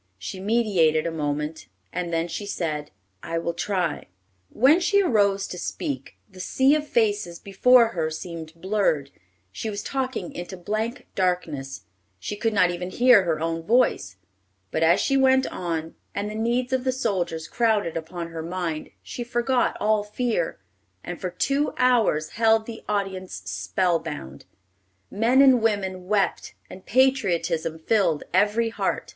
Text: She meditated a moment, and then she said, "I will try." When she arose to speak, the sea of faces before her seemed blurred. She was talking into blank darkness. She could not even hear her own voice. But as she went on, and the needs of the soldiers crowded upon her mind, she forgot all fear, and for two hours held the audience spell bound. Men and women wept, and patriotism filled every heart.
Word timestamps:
She 0.17 0.39
meditated 0.39 1.05
a 1.05 1.11
moment, 1.11 1.67
and 1.93 2.11
then 2.11 2.27
she 2.27 2.47
said, 2.47 2.89
"I 3.21 3.37
will 3.37 3.53
try." 3.53 4.07
When 4.49 4.79
she 4.79 4.99
arose 5.03 5.45
to 5.49 5.59
speak, 5.59 6.17
the 6.27 6.39
sea 6.39 6.73
of 6.73 6.87
faces 6.87 7.37
before 7.37 7.89
her 7.89 8.09
seemed 8.09 8.55
blurred. 8.59 9.11
She 9.51 9.69
was 9.69 9.83
talking 9.83 10.33
into 10.33 10.57
blank 10.57 11.05
darkness. 11.13 11.81
She 12.17 12.35
could 12.35 12.51
not 12.51 12.71
even 12.71 12.89
hear 12.89 13.25
her 13.25 13.39
own 13.39 13.61
voice. 13.61 14.15
But 14.71 14.81
as 14.81 14.99
she 14.99 15.17
went 15.17 15.45
on, 15.45 15.93
and 16.15 16.31
the 16.31 16.33
needs 16.33 16.73
of 16.73 16.83
the 16.83 16.91
soldiers 16.91 17.47
crowded 17.47 17.95
upon 17.95 18.29
her 18.29 18.41
mind, 18.41 18.89
she 19.03 19.23
forgot 19.23 19.77
all 19.79 20.03
fear, 20.03 20.57
and 21.03 21.21
for 21.21 21.29
two 21.29 21.75
hours 21.77 22.29
held 22.29 22.65
the 22.65 22.81
audience 22.89 23.43
spell 23.45 23.99
bound. 23.99 24.45
Men 25.11 25.43
and 25.43 25.61
women 25.61 26.07
wept, 26.07 26.55
and 26.71 26.87
patriotism 26.87 27.77
filled 27.77 28.23
every 28.33 28.69
heart. 28.69 29.09